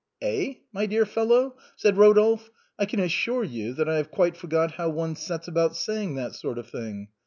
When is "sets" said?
5.15-5.47